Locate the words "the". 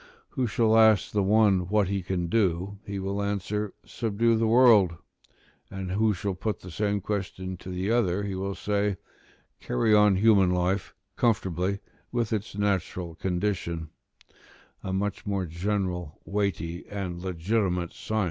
1.11-1.21, 4.35-4.47, 6.61-6.71, 7.69-7.91, 18.15-18.17